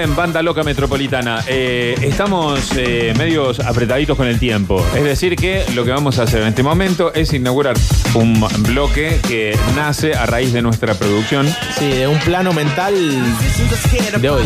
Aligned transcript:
bien, 0.00 0.16
banda 0.16 0.40
loca 0.42 0.62
metropolitana. 0.62 1.44
Eh, 1.46 1.94
estamos 2.00 2.70
eh, 2.76 3.12
medios 3.18 3.60
apretaditos 3.60 4.16
con 4.16 4.26
el 4.26 4.38
tiempo. 4.38 4.82
Es 4.96 5.04
decir, 5.04 5.36
que 5.36 5.62
lo 5.74 5.84
que 5.84 5.90
vamos 5.90 6.18
a 6.18 6.22
hacer 6.22 6.40
en 6.40 6.48
este 6.48 6.62
momento 6.62 7.12
es 7.12 7.32
inaugurar 7.34 7.76
un 8.14 8.42
bloque 8.60 9.20
que 9.28 9.58
nace 9.76 10.14
a 10.14 10.24
raíz 10.24 10.52
de 10.54 10.62
nuestra 10.62 10.94
producción. 10.94 11.46
Sí, 11.78 11.88
de 11.88 12.06
un 12.08 12.18
plano 12.20 12.52
mental 12.54 12.94
de 14.20 14.30
hoy. 14.30 14.44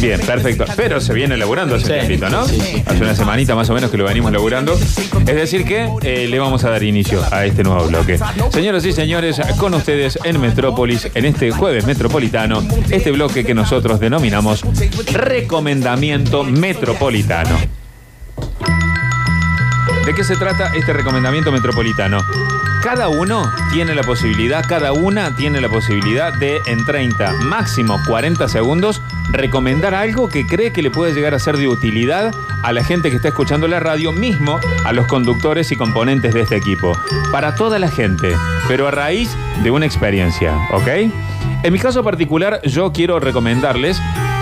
Bien, 0.00 0.20
perfecto. 0.20 0.64
Pero 0.74 1.00
se 1.00 1.12
viene 1.12 1.36
laburando 1.36 1.74
hace 1.74 1.84
Sí, 1.86 1.92
tiempito, 1.92 2.30
¿no? 2.30 2.46
sí, 2.46 2.58
sí. 2.60 2.82
Hace 2.86 3.02
una 3.02 3.14
semanita 3.14 3.54
más 3.54 3.68
o 3.68 3.74
menos 3.74 3.90
que 3.90 3.98
lo 3.98 4.04
venimos 4.04 4.32
laburando. 4.32 4.74
Es 4.74 5.34
decir, 5.34 5.64
que 5.64 5.88
eh, 6.02 6.28
le 6.28 6.38
vamos 6.38 6.64
a 6.64 6.70
dar 6.70 6.82
inicio 6.82 7.22
a 7.30 7.44
este 7.44 7.62
nuevo 7.62 7.86
bloque. 7.88 8.18
Señoras 8.50 8.84
y 8.86 8.92
señores, 8.92 9.38
con 9.58 9.74
ustedes 9.74 10.18
en 10.24 10.40
Metrópolis, 10.40 11.10
en 11.14 11.26
este 11.26 11.50
jueves 11.50 11.84
metropolitano, 11.84 12.66
este 12.90 13.10
bloque 13.12 13.44
que 13.44 13.52
nosotros 13.54 14.00
denominamos 14.00 14.62
Recomendamiento 15.02 16.44
Metropolitano. 16.44 17.58
¿De 20.06 20.14
qué 20.14 20.22
se 20.22 20.36
trata 20.36 20.72
este 20.74 20.92
recomendamiento 20.92 21.50
metropolitano? 21.50 22.18
Cada 22.82 23.08
uno 23.08 23.50
tiene 23.72 23.94
la 23.94 24.02
posibilidad, 24.02 24.64
cada 24.68 24.92
una 24.92 25.34
tiene 25.34 25.60
la 25.60 25.68
posibilidad 25.68 26.32
de 26.34 26.60
en 26.66 26.84
30, 26.84 27.32
máximo 27.44 27.98
40 28.06 28.46
segundos, 28.48 29.00
recomendar 29.32 29.94
algo 29.94 30.28
que 30.28 30.46
cree 30.46 30.72
que 30.72 30.82
le 30.82 30.90
puede 30.90 31.12
llegar 31.12 31.34
a 31.34 31.38
ser 31.38 31.56
de 31.56 31.66
utilidad 31.66 32.32
a 32.62 32.72
la 32.72 32.84
gente 32.84 33.10
que 33.10 33.16
está 33.16 33.28
escuchando 33.28 33.66
la 33.66 33.80
radio, 33.80 34.12
mismo 34.12 34.60
a 34.84 34.92
los 34.92 35.06
conductores 35.06 35.72
y 35.72 35.76
componentes 35.76 36.34
de 36.34 36.42
este 36.42 36.56
equipo. 36.56 36.92
Para 37.32 37.54
toda 37.54 37.78
la 37.78 37.90
gente, 37.90 38.36
pero 38.68 38.86
a 38.86 38.90
raíz 38.90 39.34
de 39.62 39.70
una 39.70 39.86
experiencia, 39.86 40.54
¿ok? 40.70 40.88
En 41.62 41.72
mi 41.72 41.78
caso 41.78 42.04
particular, 42.04 42.60
yo 42.64 42.92
quiero 42.92 43.18
recomendarles, 43.18 43.98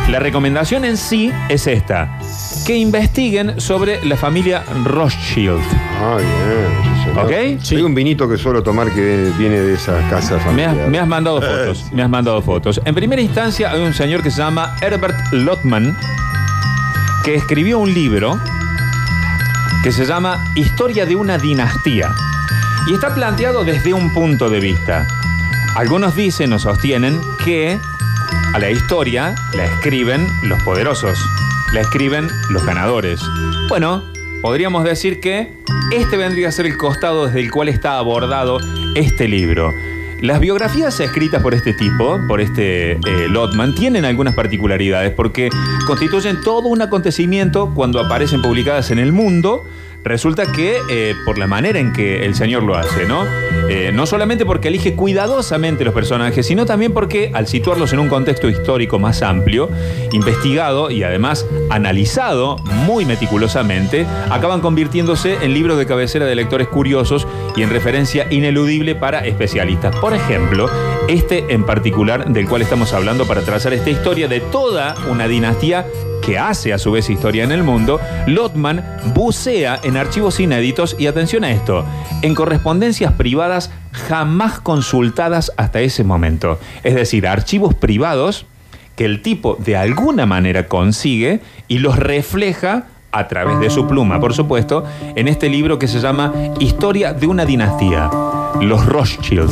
la 0.09 0.19
recomendación 0.19 0.85
en 0.85 0.97
sí 0.97 1.33
es 1.49 1.67
esta, 1.67 2.19
que 2.67 2.77
investiguen 2.77 3.61
sobre 3.61 4.05
la 4.05 4.17
familia 4.17 4.65
Rothschild. 4.85 5.61
Ah, 6.01 6.17
bien. 6.19 6.95
sí, 6.95 7.05
señor. 7.05 7.25
¿Ok? 7.25 7.73
Hay 7.73 7.83
un 7.83 7.95
vinito 7.95 8.29
que 8.29 8.37
suelo 8.37 8.63
tomar 8.63 8.91
que 8.93 9.31
viene 9.39 9.61
de 9.61 9.75
esas 9.75 10.03
casas 10.11 10.31
Me 10.31 10.37
has, 10.37 10.45
familiares. 10.45 10.89
me 10.89 10.99
has 10.99 11.09
mandado 11.09 11.41
fotos, 11.43 11.87
me 11.93 12.03
has 12.03 12.11
mandado 12.11 12.43
fotos. 12.43 12.81
En 12.85 12.95
primera 12.95 13.23
instancia 13.23 13.71
hay 13.71 13.81
un 13.83 13.95
señor 13.95 14.23
que 14.23 14.31
se 14.31 14.39
llama 14.39 14.77
Herbert 14.81 15.17
Lotman, 15.33 15.97
que 17.25 17.35
escribió 17.35 17.79
un 17.79 17.95
libro 17.95 18.39
que 19.83 19.93
se 19.93 20.05
llama 20.05 20.39
Historia 20.55 21.07
de 21.07 21.17
una 21.17 21.39
dinastía. 21.39 22.11
Y 22.89 22.95
está 22.95 23.15
planteado 23.15 23.65
desde 23.65 23.95
un 23.95 24.13
punto 24.13 24.51
de 24.51 24.61
vista. 24.61 25.07
Algunos 25.77 26.15
dicen 26.17 26.53
o 26.53 26.59
sostienen 26.59 27.19
que 27.45 27.81
a 28.53 28.59
la 28.59 28.71
historia 28.71 29.35
la 29.55 29.65
escriben 29.65 30.27
los 30.43 30.63
poderosos, 30.63 31.19
la 31.73 31.81
escriben 31.81 32.29
los 32.51 32.65
ganadores. 32.65 33.21
Bueno, 33.69 34.03
podríamos 34.43 34.85
decir 34.85 35.21
que 35.21 35.55
este 35.91 36.17
vendría 36.17 36.49
a 36.49 36.53
ser 36.53 36.67
el 36.67 36.77
costado 36.77 37.27
desde 37.27 37.41
el 37.41 37.51
cual 37.51 37.69
está 37.69 37.97
abordado 37.99 38.59
este 38.95 39.27
libro. 39.27 39.73
Las 40.21 40.39
biografías 40.39 41.01
escritas 41.01 41.43
por 41.43 41.55
este 41.55 41.73
tipo, 41.73 42.21
por 42.29 42.41
este 42.41 42.93
eh, 42.93 43.29
tienen 43.75 44.05
algunas 44.05 44.35
particularidades 44.35 45.13
porque 45.13 45.49
constituyen 45.87 46.41
todo 46.43 46.69
un 46.69 46.83
acontecimiento 46.83 47.73
cuando 47.75 48.01
aparecen 48.01 48.43
publicadas 48.43 48.91
en 48.91 48.99
el 48.99 49.13
mundo. 49.13 49.65
Resulta 50.05 50.51
que 50.51 50.79
eh, 50.91 51.15
por 51.25 51.39
la 51.39 51.47
manera 51.47 51.79
en 51.79 51.93
que 51.93 52.25
el 52.25 52.35
señor 52.35 52.65
lo 52.65 52.77
hace, 52.77 53.07
¿no? 53.07 53.25
Eh, 53.69 53.93
no 53.95 54.05
solamente 54.07 54.45
porque 54.45 54.69
elige 54.69 54.95
cuidadosamente 54.95 55.85
los 55.85 55.95
personajes, 55.95 56.45
sino 56.45 56.67
también 56.67 56.93
porque 56.93 57.31
al 57.33 57.47
situarlos 57.47 57.93
en 57.93 58.01
un 58.01 58.09
contexto 58.09 58.49
histórico 58.49 58.99
más 58.99 59.23
amplio, 59.23 59.71
investigado 60.13 60.91
y 60.91 61.05
además 61.05 61.47
analizado 61.71 62.57
muy 62.87 63.05
meticulosamente, 63.05 64.05
acaban 64.31 64.61
convirtiéndose 64.61 65.37
en 65.43 65.55
libros 65.55 65.79
de 65.79 65.87
cabecera 65.87 66.27
de 66.27 66.35
lectores 66.35 66.67
curiosos 66.69 67.27
y 67.57 67.63
en 67.63 67.71
referencia 67.71 68.27
ineludible 68.31 68.97
para 68.97 69.25
especialistas. 69.25 69.95
Por 69.97 70.15
ejemplo, 70.15 70.69
este 71.09 71.53
en 71.53 71.65
particular 71.65 72.33
del 72.33 72.49
cual 72.49 72.63
estamos 72.63 72.93
hablando 72.93 73.27
para 73.27 73.43
trazar 73.43 73.73
esta 73.73 73.91
historia 73.91 74.27
de 74.27 74.41
toda 74.41 74.95
una 75.09 75.29
dinastía 75.29 75.87
que 76.23 76.39
hace 76.39 76.73
a 76.73 76.79
su 76.79 76.93
vez 76.93 77.11
historia 77.11 77.45
en 77.45 77.53
el 77.53 77.63
mundo, 77.63 78.01
Lotman 78.27 78.83
bucea 79.15 79.79
en 79.83 79.99
archivos 79.99 80.41
inéditos 80.41 80.97
y 80.99 81.07
atención 81.07 81.45
a 81.45 81.51
esto, 81.51 81.85
en 82.23 82.35
correspondencias 82.35 83.13
privadas 83.13 83.71
jamás 83.93 84.61
consultadas 84.61 85.53
hasta 85.57 85.81
ese 85.81 86.05
momento. 86.05 86.59
Es 86.83 86.95
decir, 86.95 87.27
archivos 87.27 87.75
privados 87.75 88.47
que 88.97 89.05
el 89.05 89.21
tipo 89.21 89.57
de 89.59 89.77
alguna 89.77 90.25
manera 90.25 90.69
consigue 90.69 91.41
y 91.69 91.79
los 91.79 91.99
refleja 91.99 92.85
a 93.11 93.29
través 93.29 93.61
de 93.61 93.69
su 93.69 93.87
pluma, 93.87 94.21
por 94.21 94.33
supuesto, 94.33 94.85
en 95.17 95.29
este 95.29 95.51
libro 95.51 95.79
que 95.79 95.89
se 95.89 96.01
llama 96.01 96.33
Historia 96.61 97.13
de 97.13 97.27
una 97.27 97.45
dinastía, 97.45 98.11
los 98.61 98.87
Rothschild. 98.87 99.51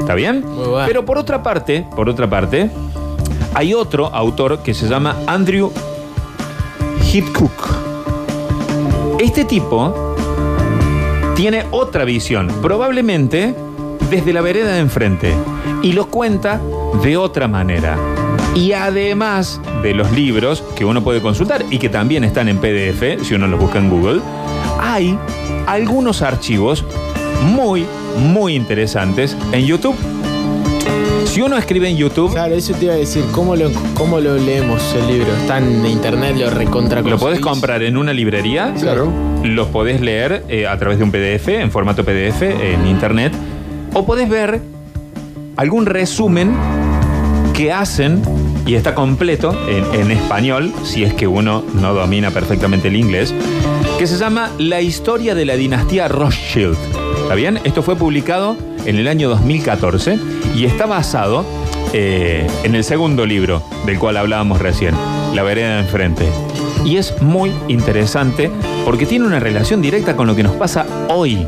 ¿Está 0.00 0.14
bien? 0.14 0.44
Pero 0.86 1.04
por 1.04 1.18
otra 1.18 1.42
parte, 1.42 1.84
por 1.94 2.08
otra 2.08 2.28
parte, 2.28 2.70
hay 3.54 3.74
otro 3.74 4.06
autor 4.06 4.62
que 4.62 4.74
se 4.74 4.88
llama 4.88 5.16
Andrew 5.26 5.72
Hitchcock. 7.12 7.86
Este 9.18 9.44
tipo 9.44 10.14
tiene 11.34 11.64
otra 11.70 12.04
visión, 12.04 12.48
probablemente 12.60 13.54
desde 14.10 14.32
la 14.32 14.40
vereda 14.40 14.72
de 14.72 14.80
enfrente, 14.80 15.34
y 15.82 15.92
lo 15.92 16.06
cuenta 16.08 16.60
de 17.02 17.16
otra 17.16 17.48
manera. 17.48 17.96
Y 18.54 18.72
además 18.72 19.60
de 19.82 19.94
los 19.94 20.10
libros 20.12 20.62
que 20.76 20.84
uno 20.84 21.02
puede 21.02 21.20
consultar 21.20 21.64
y 21.70 21.78
que 21.78 21.88
también 21.88 22.24
están 22.24 22.48
en 22.48 22.58
PDF, 22.58 23.22
si 23.24 23.34
uno 23.34 23.46
los 23.46 23.60
busca 23.60 23.78
en 23.78 23.90
Google, 23.90 24.20
hay 24.80 25.18
algunos 25.66 26.22
archivos 26.22 26.84
muy, 27.42 27.86
muy 28.18 28.54
interesantes 28.54 29.36
en 29.52 29.64
YouTube. 29.64 29.96
Si 31.26 31.42
uno 31.42 31.58
escribe 31.58 31.88
en 31.90 31.96
YouTube, 31.98 32.32
Claro, 32.32 32.54
eso 32.54 32.72
te 32.74 32.86
iba 32.86 32.94
a 32.94 32.96
decir, 32.96 33.22
¿cómo 33.32 33.56
lo, 33.56 33.70
cómo 33.94 34.20
lo 34.20 34.36
leemos 34.38 34.94
el 34.94 35.06
libro? 35.06 35.26
Está 35.36 35.58
en 35.58 35.84
internet, 35.84 36.36
lo 36.38 36.48
recontra 36.48 37.02
lo 37.02 37.18
podés 37.18 37.40
comprar 37.40 37.82
en 37.82 37.96
una 37.98 38.12
librería, 38.14 38.72
Claro. 38.80 39.12
los 39.44 39.66
podés 39.68 40.00
leer 40.00 40.44
eh, 40.48 40.66
a 40.66 40.78
través 40.78 40.96
de 40.98 41.04
un 41.04 41.10
PDF, 41.10 41.48
en 41.48 41.70
formato 41.70 42.04
PDF, 42.04 42.42
en 42.42 42.86
internet, 42.86 43.32
o 43.92 44.06
podés 44.06 44.30
ver 44.30 44.62
algún 45.56 45.84
resumen 45.84 46.54
que 47.52 47.70
hacen, 47.70 48.22
y 48.66 48.74
está 48.74 48.94
completo 48.94 49.54
en, 49.68 50.00
en 50.00 50.10
español, 50.12 50.72
si 50.84 51.04
es 51.04 51.12
que 51.12 51.26
uno 51.26 51.62
no 51.80 51.92
domina 51.92 52.30
perfectamente 52.30 52.88
el 52.88 52.96
inglés, 52.96 53.34
que 53.98 54.06
se 54.06 54.16
llama 54.16 54.50
La 54.58 54.80
historia 54.80 55.34
de 55.34 55.44
la 55.44 55.56
dinastía 55.56 56.08
Rothschild. 56.08 56.76
¿Está 57.26 57.34
bien? 57.34 57.58
Esto 57.64 57.82
fue 57.82 57.96
publicado 57.96 58.56
en 58.84 58.98
el 58.98 59.08
año 59.08 59.28
2014 59.28 60.16
y 60.54 60.64
está 60.64 60.86
basado 60.86 61.44
eh, 61.92 62.46
en 62.62 62.76
el 62.76 62.84
segundo 62.84 63.26
libro 63.26 63.64
del 63.84 63.98
cual 63.98 64.16
hablábamos 64.16 64.60
recién, 64.60 64.94
La 65.34 65.42
vereda 65.42 65.74
de 65.74 65.80
enfrente. 65.80 66.28
Y 66.84 66.98
es 66.98 67.20
muy 67.20 67.50
interesante 67.66 68.48
porque 68.84 69.06
tiene 69.06 69.26
una 69.26 69.40
relación 69.40 69.82
directa 69.82 70.14
con 70.14 70.28
lo 70.28 70.36
que 70.36 70.44
nos 70.44 70.54
pasa 70.54 70.86
hoy. 71.08 71.44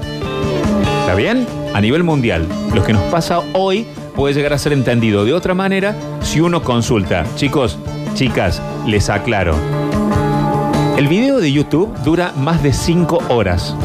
¿Está 1.03 1.15
bien? 1.15 1.47
A 1.73 1.81
nivel 1.81 2.03
mundial, 2.03 2.49
lo 2.75 2.83
que 2.83 2.93
nos 2.93 3.05
pasa 3.05 3.39
hoy 3.53 3.87
puede 4.17 4.35
llegar 4.35 4.55
a 4.55 4.59
ser 4.59 4.73
entendido 4.73 5.25
de 5.25 5.33
otra 5.33 5.55
manera 5.55 5.95
si 6.23 6.41
uno 6.41 6.61
consulta. 6.61 7.25
Chicos, 7.37 7.79
chicas, 8.15 8.61
les 8.85 9.09
aclaro. 9.09 9.55
El 10.97 11.07
video 11.07 11.39
de 11.39 11.53
YouTube 11.53 11.97
dura 12.03 12.33
más 12.37 12.65
de 12.65 12.73
5 12.73 13.19
horas. 13.29 13.77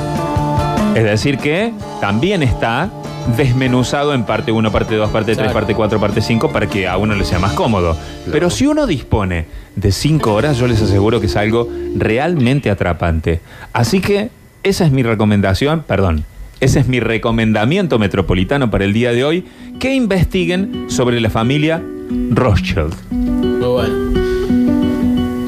Es 0.95 1.03
decir 1.03 1.37
que 1.39 1.73
también 2.01 2.43
está 2.43 2.89
desmenuzado 3.35 4.13
en 4.13 4.23
parte 4.25 4.51
1, 4.51 4.71
parte 4.71 4.95
2, 4.95 5.09
parte 5.09 5.27
3, 5.33 5.37
Claro. 5.37 5.53
parte 5.53 5.73
4, 5.75 5.99
parte 5.99 6.21
5 6.21 6.51
para 6.51 6.67
que 6.67 6.87
a 6.87 6.97
uno 6.97 7.15
le 7.15 7.23
sea 7.25 7.39
más 7.39 7.53
cómodo. 7.53 7.97
Pero 8.31 8.49
si 8.49 8.67
uno 8.67 8.85
dispone 8.85 9.45
de 9.75 9.91
5 9.91 10.33
horas, 10.33 10.57
yo 10.57 10.67
les 10.67 10.81
aseguro 10.81 11.19
que 11.19 11.27
es 11.27 11.35
algo 11.35 11.67
realmente 11.95 12.69
atrapante. 12.69 13.39
Así 13.71 14.01
que 14.01 14.29
esa 14.61 14.85
es 14.85 14.91
mi 14.91 15.03
recomendación, 15.03 15.83
perdón, 15.87 16.25
ese 16.59 16.79
es 16.79 16.87
mi 16.87 16.99
recomendamiento 16.99 17.97
metropolitano 17.97 18.69
para 18.69 18.85
el 18.85 18.93
día 18.93 19.11
de 19.13 19.23
hoy, 19.23 19.45
que 19.79 19.93
investiguen 19.95 20.85
sobre 20.89 21.19
la 21.19 21.29
familia 21.29 21.81
Rothschild. 22.31 22.93
Muy 23.11 23.67
bueno. 23.67 24.02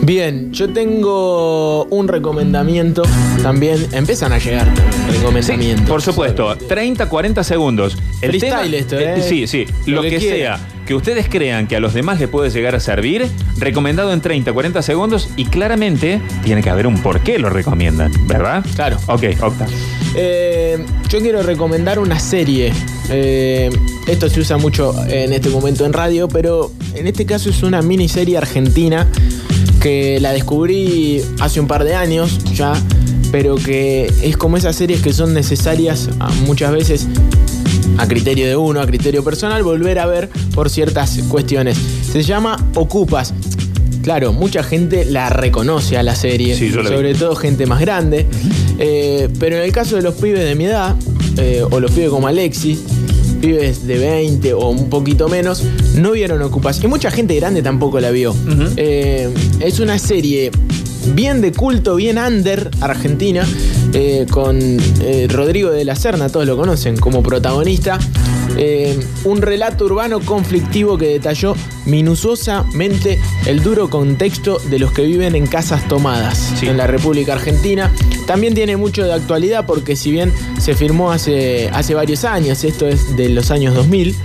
Bien, 0.06 0.52
yo 0.52 0.69
tengo 0.69 1.86
un 1.86 2.07
recomendamiento 2.07 3.02
también. 3.42 3.88
Empiezan 3.92 4.34
a 4.34 4.38
llegar 4.38 4.68
recomendamientos. 5.12 5.90
Por 5.90 6.04
supuesto, 6.04 6.56
30, 6.56 7.10
40 7.10 7.44
segundos. 7.44 7.98
Freestyle 8.19 8.75
esto, 8.75 9.00
¿eh? 9.00 9.24
Sí, 9.28 9.48
sí, 9.48 9.66
lo, 9.88 9.96
Lo 9.96 10.02
que, 10.04 10.12
que 10.12 10.19
sea 10.19 10.60
que 10.86 10.94
ustedes 10.94 11.28
crean 11.28 11.68
que 11.68 11.75
a 11.75 11.80
los 11.80 11.96
demás 11.96 12.19
les 12.19 12.30
puede 12.30 12.52
llegar 12.52 12.75
a 12.75 12.80
servir, 12.80 13.28
recomendado 13.57 14.13
en 14.13 14.22
30, 14.22 14.54
40 14.54 14.84
segundos 14.84 15.30
y 15.36 15.46
claramente 15.46 16.22
tiene 16.44 16.62
que 16.62 16.69
haber 16.69 16.86
un 16.86 17.00
por 17.00 17.22
qué 17.22 17.40
lo 17.40 17.50
recomiendan, 17.50 18.12
¿verdad? 18.28 18.63
Claro. 18.75 18.98
Ok, 19.07 19.24
Octa. 19.42 19.66
Eh, 20.16 20.86
yo 21.10 21.19
quiero 21.19 21.42
recomendar 21.42 21.98
una 21.98 22.19
serie. 22.19 22.72
Eh, 23.10 23.72
esto 24.07 24.30
se 24.30 24.40
usa 24.40 24.57
mucho 24.57 24.94
en 25.07 25.34
este 25.34 25.50
momento 25.50 25.86
en 25.86 25.94
radio, 25.94 26.28
pero 26.28 26.72
en 26.94 27.07
este 27.07 27.25
caso 27.25 27.50
es 27.50 27.63
una 27.63 27.81
miniserie 27.81 28.38
argentina 28.38 29.07
que 29.86 30.20
la 30.20 30.34
descubrí 30.34 31.22
hace 31.40 31.60
un 31.60 31.68
par 31.68 31.84
de 31.84 31.94
años 31.94 32.40
ya, 32.56 32.74
pero 33.32 33.54
que 33.54 34.12
es 34.24 34.36
como 34.36 34.58
esas 34.58 34.76
series 34.76 35.00
que 35.00 35.14
son 35.14 35.36
necesarias 35.36 36.10
ah, 36.20 36.32
muchas 36.48 36.72
veces 36.72 37.06
a 38.00 38.08
criterio 38.08 38.48
de 38.48 38.56
uno, 38.56 38.82
a 38.82 38.88
criterio 38.88 39.24
personal, 39.24 39.62
volver 39.62 40.00
a 40.00 40.08
ver 40.08 40.28
por 40.56 40.72
ciertas 40.72 41.20
cuestiones. 41.30 41.78
Se 42.12 42.24
llama 42.24 42.58
Ocupas. 42.74 43.36
Claro, 44.02 44.34
mucha 44.34 44.64
gente 44.64 45.06
la 45.06 45.30
reconoce 45.30 46.00
a 46.00 46.02
la 46.02 46.16
serie, 46.16 46.56
Sí, 46.58 46.70
vi. 46.70 46.72
sobre 46.72 47.14
todo 47.14 47.36
gente 47.36 47.68
más 47.68 47.80
grande. 47.80 48.26
Eh, 48.80 49.30
pero 49.40 49.58
en 49.58 49.62
el 49.62 49.72
caso 49.72 49.98
de 49.98 50.02
los 50.02 50.16
pibes 50.16 50.44
de 50.44 50.56
mi 50.56 50.66
edad, 50.66 50.96
eh, 51.38 51.64
o 51.70 51.80
los 51.80 51.92
pibes 51.92 52.10
como 52.10 52.26
Alexis, 52.26 52.80
pibes 53.45 53.86
de 53.86 54.00
20 54.00 54.53
o 54.56 54.69
un 54.69 54.89
poquito 54.89 55.30
menos, 55.30 55.63
no 55.95 56.13
vieron 56.13 56.42
Ocupas. 56.42 56.83
Y 56.83 56.88
mucha 56.88 57.12
gente 57.12 57.36
grande 57.36 57.62
tampoco 57.62 58.00
la 58.00 58.09
vio. 58.09 58.36
Eh, 58.75 59.31
es 59.59 59.80
una 59.80 60.00
serie 60.00 60.50
bien 61.13 61.42
de 61.42 61.51
culto, 61.51 61.95
bien 61.95 62.18
under, 62.18 62.71
argentina, 62.81 63.45
eh, 63.94 64.25
con 64.31 64.57
eh, 64.59 65.27
Rodrigo 65.30 65.69
de 65.69 65.86
la 65.86 65.95
Serna, 65.95 66.30
todos 66.30 66.47
lo 66.47 66.57
conocen, 66.57 66.97
como 66.97 67.21
protagonista. 67.21 68.00
Eh, 68.57 68.98
un 69.25 69.42
relato 69.42 69.86
urbano 69.86 70.19
conflictivo 70.22 70.98
que 70.98 71.07
detalló 71.07 71.56
minuciosamente 71.86 73.19
el 73.46 73.62
duro 73.62 73.90
contexto 73.90 74.60
de 74.69 74.80
los 74.80 74.92
que 74.92 75.04
viven 75.04 75.36
en 75.36 75.46
casas 75.48 75.88
tomadas 75.88 76.54
Sí. 76.60 76.68
en 76.68 76.78
la 76.78 76.88
República 76.88 77.34
Argentina. 77.34 77.92
También 78.28 78.54
tiene 78.54 78.78
mucho 78.78 79.04
de 79.04 79.13
actualidad 79.13 79.66
porque 79.66 79.96
si 79.96 80.12
bien 80.12 80.31
se 80.60 80.74
firmó 80.74 81.12
hace, 81.12 81.69
hace 81.74 81.94
varios 81.94 82.24
años, 82.24 82.63
esto 82.63 82.88
es 82.88 83.16
de 83.16 83.30
los 83.30 83.52
años 83.52 83.75
2000, 83.75 84.16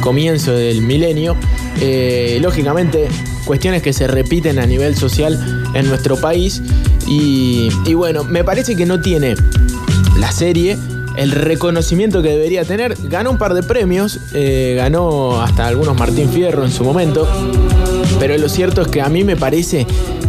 comienzo 0.00 0.52
del 0.52 0.82
milenio, 0.82 1.36
eh, 1.80 2.38
lógicamente 2.40 3.08
cuestiones 3.44 3.82
que 3.82 3.92
se 3.92 4.06
repiten 4.06 4.58
a 4.58 4.66
nivel 4.66 4.96
social 4.96 5.64
en 5.74 5.88
nuestro 5.88 6.16
país 6.16 6.62
y, 7.08 7.68
y 7.84 7.94
bueno, 7.94 8.24
me 8.24 8.44
parece 8.44 8.76
que 8.76 8.86
no 8.86 9.00
tiene 9.00 9.34
la 10.18 10.30
serie 10.30 10.78
el 11.16 11.30
reconocimiento 11.30 12.22
que 12.22 12.30
debería 12.30 12.64
tener. 12.64 12.96
Ganó 13.08 13.30
un 13.30 13.38
par 13.38 13.54
de 13.54 13.62
premios, 13.62 14.18
eh, 14.34 14.74
ganó 14.76 15.40
hasta 15.42 15.66
algunos 15.66 15.96
Martín 15.98 16.28
Fierro 16.28 16.64
en 16.64 16.72
su 16.72 16.84
momento, 16.84 17.26
pero 18.18 18.36
lo 18.38 18.48
cierto 18.48 18.82
es 18.82 18.88
que 18.88 19.00
a 19.00 19.08
mí 19.08 19.24
me 19.24 19.36
parece 19.36 19.86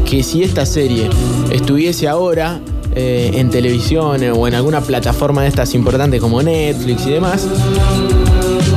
que 0.09 0.23
si 0.23 0.43
esta 0.43 0.65
serie 0.65 1.09
estuviese 1.51 2.07
ahora 2.07 2.59
eh, 2.95 3.31
en 3.35 3.49
televisión 3.49 4.21
o 4.35 4.47
en 4.47 4.53
alguna 4.53 4.81
plataforma 4.81 5.41
de 5.41 5.47
estas 5.47 5.73
importantes 5.73 6.21
como 6.21 6.41
Netflix 6.43 7.07
y 7.07 7.11
demás, 7.11 7.47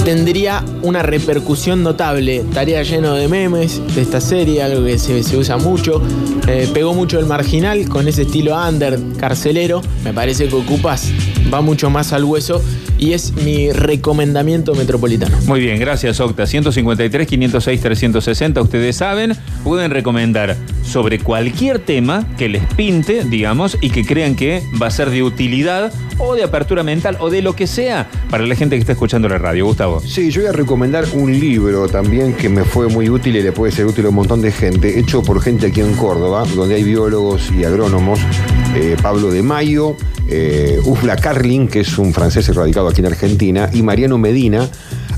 tendría 0.06 0.64
una 0.82 1.02
repercusión 1.02 1.82
notable. 1.82 2.36
Estaría 2.36 2.82
lleno 2.82 3.14
de 3.14 3.28
memes 3.28 3.82
de 3.94 4.02
esta 4.02 4.20
serie, 4.20 4.62
algo 4.62 4.84
que 4.84 4.98
se, 4.98 5.36
usa 5.36 5.56
mucho. 5.56 6.00
Eh, 6.46 6.70
pegó 6.72 6.94
mucho 6.94 7.18
el 7.18 7.26
marginal 7.26 7.88
con 7.88 8.06
ese 8.06 8.22
estilo 8.22 8.56
under, 8.56 8.98
carcelero. 9.18 9.82
Me 10.04 10.14
parece 10.14 10.48
que 10.48 10.54
Ocupas 10.54 11.10
va 11.52 11.60
mucho 11.60 11.90
más 11.90 12.12
al 12.12 12.24
hueso 12.24 12.62
y 12.98 13.12
es 13.12 13.34
mi 13.34 13.72
recomendamiento 13.72 14.74
metropolitano. 14.74 15.36
Muy 15.46 15.60
bien, 15.60 15.78
gracias 15.78 16.20
Octa. 16.20 16.46
153, 16.46 17.26
506, 17.26 17.80
360. 17.80 18.60
Ustedes 18.60 18.96
saben, 18.96 19.34
pueden 19.64 19.90
recomendar 19.90 20.56
sobre 20.82 21.18
cualquier 21.18 21.78
tema 21.78 22.26
que 22.36 22.48
les 22.48 22.64
pinte, 22.74 23.24
digamos, 23.24 23.76
y 23.80 23.90
que 23.90 24.04
crean 24.04 24.34
que 24.34 24.62
va 24.80 24.86
a 24.86 24.90
ser 24.90 25.10
de 25.10 25.22
utilidad 25.22 25.92
o 26.18 26.34
de 26.34 26.44
apertura 26.44 26.82
mental 26.82 27.16
o 27.20 27.30
de 27.30 27.42
lo 27.42 27.54
que 27.54 27.66
sea 27.66 28.08
para 28.30 28.46
la 28.46 28.54
gente 28.54 28.76
que 28.76 28.80
está 28.80 28.92
escuchando 28.92 29.28
la 29.28 29.38
radio. 29.38 29.66
Gustavo. 29.66 30.00
Sí, 30.00 30.30
yo 30.30 30.42
voy 30.42 30.50
a 30.50 30.52
recomendar 30.52 31.04
un 31.14 31.38
libro 31.38 31.88
también 31.88 32.34
que 32.34 32.48
me 32.48 32.64
fue 32.64 32.88
muy 32.88 33.08
útil 33.08 33.36
y 33.36 33.42
le 33.42 33.52
puede 33.52 33.72
ser 33.72 33.86
útil 33.86 34.06
a 34.06 34.08
un 34.10 34.14
montón 34.14 34.40
de 34.40 34.52
gente, 34.52 34.98
hecho 34.98 35.22
por 35.22 35.40
gente 35.42 35.66
aquí 35.66 35.80
en 35.80 35.94
Córdoba, 35.94 36.44
donde 36.54 36.76
hay 36.76 36.84
biólogos 36.84 37.50
y 37.50 37.64
agrónomos. 37.64 38.20
Eh, 38.76 38.96
Pablo 39.00 39.30
de 39.30 39.42
Mayo, 39.42 39.96
eh, 40.28 40.78
Ufla 40.84 41.16
Carlin, 41.16 41.66
que 41.66 41.80
es 41.80 41.96
un 41.96 42.12
francés 42.12 42.54
radicado 42.54 42.88
aquí 42.88 43.00
en 43.00 43.06
Argentina, 43.06 43.70
y 43.72 43.82
Mariano 43.82 44.18
Medina. 44.18 44.68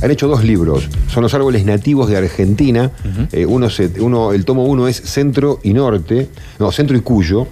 Han 0.03 0.11
hecho 0.11 0.29
dos 0.29 0.45
libros, 0.45 0.89
son 1.09 1.23
los 1.23 1.35
árboles 1.35 1.65
nativos 1.65 2.09
de 2.09 2.17
Argentina. 2.17 2.91
Eh, 3.33 3.47
uno, 3.47 3.69
se- 3.71 3.91
uno, 4.01 4.33
el 4.33 4.45
tomo 4.45 4.65
uno 4.65 4.87
es 4.89 4.97
Centro 4.97 5.59
y 5.63 5.73
Norte, 5.75 6.29
no, 6.59 6.71
Centro 6.73 6.97
y 6.97 7.01
Cuyo, 7.01 7.47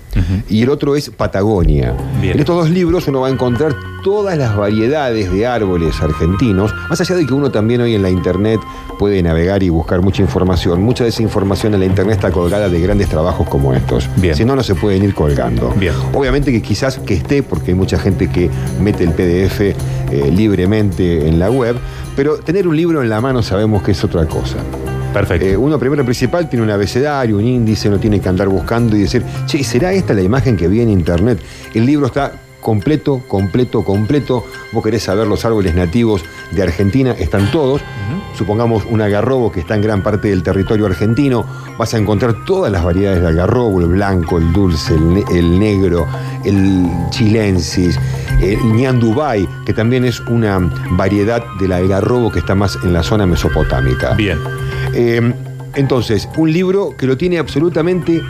y 0.49 0.63
el 0.63 0.71
otro 0.71 0.97
es 0.97 1.11
Patagonia. 1.11 1.95
Bien. 2.21 2.35
En 2.35 2.41
estos 2.41 2.57
dos 2.57 2.71
libros 2.71 3.07
uno 3.09 3.21
va 3.23 3.29
a 3.29 3.31
encontrar 3.31 3.75
todas 4.05 4.39
las 4.39 4.57
variedades 4.57 5.33
de 5.33 5.47
árboles 5.47 6.01
argentinos, 6.01 6.73
más 6.89 7.01
allá 7.01 7.17
de 7.17 7.27
que 7.27 7.35
uno 7.35 7.51
también 7.51 7.81
hoy 7.81 7.95
en 7.95 8.03
la 8.03 8.11
internet 8.11 8.61
puede 8.99 9.21
navegar 9.23 9.63
y 9.65 9.69
buscar 9.69 10.01
mucha 10.01 10.23
información. 10.23 10.81
Mucha 10.83 11.03
de 11.05 11.11
esa 11.11 11.23
información 11.23 11.75
en 11.75 11.81
la 11.81 11.87
internet 11.87 12.15
está 12.17 12.31
colgada 12.31 12.69
de 12.69 12.81
grandes 12.81 13.09
trabajos 13.09 13.49
como 13.49 13.75
estos. 13.75 14.09
Bien. 14.17 14.35
Si 14.37 14.45
no, 14.45 14.55
no 14.55 14.63
se 14.63 14.75
pueden 14.77 15.03
ir 15.03 15.15
colgando. 15.15 15.71
Bien. 15.77 15.93
Obviamente 16.15 16.53
que 16.53 16.63
quizás 16.63 16.99
que 17.01 17.15
esté, 17.15 17.43
porque 17.43 17.73
hay 17.73 17.77
mucha 17.77 17.99
gente 17.99 18.29
que 18.31 18.49
mete 18.81 19.03
el 19.05 19.11
PDF 19.11 19.61
eh, 19.61 19.75
libremente 20.33 21.27
en 21.29 21.39
la 21.41 21.51
web, 21.51 21.77
pero 22.17 22.39
tener 22.39 22.67
un 22.67 22.77
libro 22.77 23.03
en 23.03 23.09
la 23.11 23.21
mano 23.21 23.43
sabemos 23.43 23.83
que 23.83 23.93
es 23.93 24.03
otra 24.03 24.27
cosa. 24.27 24.57
Perfecto. 25.13 25.47
Eh, 25.47 25.57
uno 25.57 25.79
primero 25.79 26.05
principal 26.05 26.49
tiene 26.49 26.65
un 26.65 26.71
abecedario, 26.71 27.37
un 27.37 27.45
índice, 27.47 27.89
no 27.89 27.99
tiene 27.99 28.21
que 28.21 28.29
andar 28.29 28.49
buscando 28.49 28.97
y 28.97 29.01
decir, 29.01 29.23
che, 29.47 29.63
¿será 29.63 29.93
esta 29.93 30.15
la 30.15 30.23
imagen 30.23 30.57
que 30.57 30.67
vi 30.67 30.81
en 30.81 30.91
internet? 30.91 31.39
El 31.75 31.87
libro 31.87 32.07
está 32.07 32.33
completo, 32.67 33.23
completo, 33.29 33.85
completo. 33.85 34.45
Vos 34.73 34.83
querés 34.83 35.05
saber 35.05 35.29
los 35.29 35.45
árboles 35.45 35.77
nativos 35.77 36.25
de 36.51 36.65
Argentina, 36.65 37.13
están 37.17 37.49
todos. 37.53 37.81
Supongamos 38.37 38.85
un 38.91 39.01
agarrobo 39.01 39.53
que 39.53 39.61
está 39.61 39.77
en 39.77 39.83
gran 39.83 40.03
parte 40.03 40.31
del 40.31 40.43
territorio 40.43 40.87
argentino, 40.87 41.47
vas 41.79 41.95
a 41.95 41.99
encontrar 41.99 42.45
todas 42.45 42.73
las 42.73 42.83
variedades 42.83 43.23
de 43.23 43.29
agarrobo, 43.29 43.81
el 43.81 43.87
blanco, 43.87 44.39
el 44.39 44.53
dulce, 44.53 44.95
el, 44.95 45.15
ne- 45.15 45.25
el 45.33 45.61
negro, 45.61 46.09
el 46.45 46.91
chilensis, 47.11 48.01
el 48.43 48.59
ñandubay, 48.73 49.49
que 49.65 49.73
también 49.73 50.05
es 50.05 50.19
una 50.23 50.59
variedad 50.91 51.45
del 51.61 51.71
algarrobo 51.71 52.33
que 52.33 52.41
está 52.41 52.57
más 52.57 52.77
en 52.83 52.93
la 52.93 53.05
zona 53.05 53.27
mesopotámica. 53.27 54.15
Bien. 54.15 54.39
Eh, 54.93 55.33
entonces, 55.77 56.29
un 56.37 56.53
libro 56.53 56.97
que 56.99 57.07
lo 57.07 57.17
tiene 57.17 57.39
absolutamente 57.39 58.21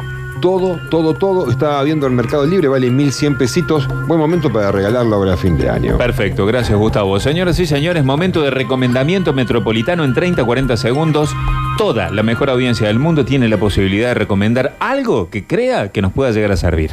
todo, 0.41 0.79
todo, 0.91 1.15
todo. 1.15 1.51
Estaba 1.51 1.83
viendo 1.83 2.07
el 2.07 2.13
Mercado 2.13 2.47
Libre, 2.47 2.69
vale 2.69 2.91
1.100 2.91 3.37
pesitos. 3.37 3.89
Buen 4.07 4.21
momento 4.21 4.53
para 4.53 4.73
regalarlo 4.73 5.17
ahora 5.17 5.35
a 5.35 5.37
fin 5.37 5.57
de 5.57 5.69
año. 5.69 5.99
Perfecto, 5.99 6.47
gracias 6.47 6.79
Gustavo. 6.79 7.19
Señoras 7.21 7.59
y 7.59 7.67
señores, 7.67 8.05
momento 8.05 8.43
de 8.43 8.51
recomendamiento 8.51 9.33
metropolitano 9.33 10.05
en 10.05 10.15
30-40 10.15 10.77
segundos. 10.77 11.35
Toda 11.79 12.11
la 12.11 12.23
mejor 12.23 12.51
audiencia 12.51 12.87
del 12.87 12.99
mundo 12.99 13.25
tiene 13.25 13.49
la 13.49 13.59
posibilidad 13.59 14.09
de 14.09 14.15
recomendar 14.15 14.77
algo 14.81 15.29
que 15.31 15.45
crea 15.45 15.93
que 15.93 16.03
nos 16.03 16.13
pueda 16.13 16.31
llegar 16.31 16.53
a 16.53 16.57
servir. 16.57 16.93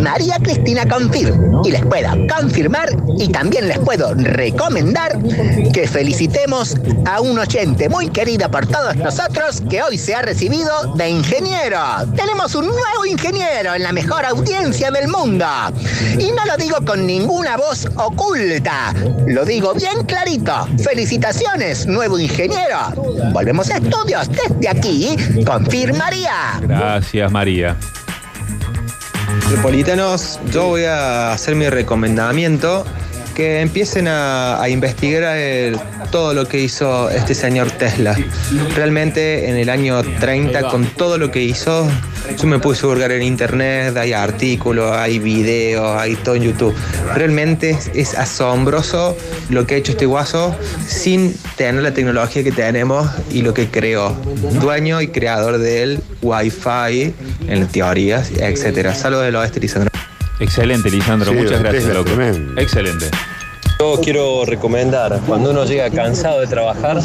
María 0.00 0.38
Cristina 0.42 0.86
Confir 0.86 1.32
y 1.64 1.70
les 1.70 1.84
puedo 1.84 2.08
confirmar 2.28 2.88
y 3.18 3.28
también 3.28 3.68
les 3.68 3.78
puedo 3.78 4.14
recomendar 4.14 5.18
que 5.72 5.86
felicitemos 5.86 6.76
a 7.06 7.20
un 7.20 7.38
oyente 7.38 7.88
muy 7.88 8.08
querido 8.08 8.50
por 8.50 8.66
todos 8.66 8.96
nosotros 8.96 9.62
que 9.68 9.82
hoy 9.82 9.96
se 9.98 10.14
ha 10.14 10.22
recibido 10.22 10.94
de 10.94 11.08
ingeniero. 11.08 11.78
Tenemos 12.14 12.54
un 12.54 12.66
nuevo 12.66 13.06
ingeniero 13.06 13.74
en 13.74 13.82
la 13.82 13.92
mejor 13.92 14.24
audiencia 14.24 14.90
del 14.90 15.08
mundo. 15.08 15.46
Y 16.18 16.32
no 16.32 16.44
lo 16.44 16.56
digo 16.56 16.78
con 16.84 17.06
ninguna 17.06 17.56
voz 17.56 17.86
oculta, 17.96 18.94
lo 19.26 19.44
digo 19.44 19.74
bien 19.74 20.04
clarito. 20.04 20.68
Felicitaciones, 20.82 21.86
nuevo 21.86 22.18
ingeniero. 22.18 22.78
Volvemos 23.32 23.70
a 23.70 23.76
estudios 23.76 24.28
desde 24.28 24.68
aquí. 24.68 25.16
Confir 25.44 25.94
María. 25.94 26.60
Gracias, 26.62 27.30
María. 27.30 27.76
Metropolitanos, 29.48 30.40
yo 30.50 30.66
voy 30.66 30.86
a 30.86 31.30
hacer 31.30 31.54
mi 31.54 31.68
recomendamiento 31.68 32.84
que 33.36 33.60
empiecen 33.60 34.08
a, 34.08 34.66
investigar 34.70 35.22
todo 36.10 36.32
lo 36.32 36.48
que 36.48 36.58
hizo 36.58 37.10
este 37.10 37.34
señor 37.34 37.70
Tesla. 37.70 38.16
Realmente 38.74 39.50
en 39.50 39.56
el 39.56 39.68
año 39.68 40.02
30, 40.02 40.70
con 40.70 40.86
todo 40.86 41.18
lo 41.18 41.30
que 41.30 41.42
hizo, 41.42 41.86
yo 42.38 42.46
me 42.46 42.58
puse 42.58 42.86
a 42.86 42.88
buscar 42.88 43.12
en 43.12 43.22
internet, 43.22 43.94
hay 43.98 44.14
artículos, 44.14 44.90
hay 44.90 45.18
videos, 45.18 46.00
hay 46.00 46.16
todo 46.16 46.36
en 46.36 46.44
YouTube. 46.44 46.74
Realmente 47.14 47.78
es, 47.94 48.14
asombroso 48.14 49.14
lo 49.50 49.66
que 49.66 49.74
ha 49.74 49.78
hecho 49.78 49.92
este 49.92 50.06
guaso 50.06 50.56
sin 50.86 51.36
tener 51.56 51.82
la 51.82 51.92
tecnología 51.92 52.42
que 52.42 52.52
tenemos 52.52 53.06
y 53.30 53.42
lo 53.42 53.52
que 53.52 53.68
creó. 53.68 54.16
Dueño 54.62 55.02
y 55.02 55.08
creador 55.08 55.58
del 55.58 56.00
Wi-Fi, 56.22 57.12
en 57.48 57.66
teorías, 57.68 58.30
etcétera. 58.30 58.94
Saludos 58.94 59.26
del 59.26 59.36
oeste, 59.36 59.60
Lisandro. 59.60 59.95
Excelente, 60.38 60.90
Lisandro. 60.90 61.32
Sí, 61.32 61.38
Muchas 61.38 61.60
gracias, 61.62 61.84
loco. 61.86 62.04
tremendo. 62.04 62.60
Excelente. 62.60 63.10
Yo 63.78 64.00
quiero 64.02 64.44
recomendar, 64.46 65.20
cuando 65.26 65.50
uno 65.50 65.66
llega 65.66 65.90
cansado 65.90 66.40
de 66.40 66.46
trabajar, 66.46 66.98